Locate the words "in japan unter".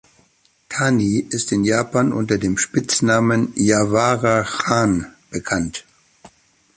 1.51-2.39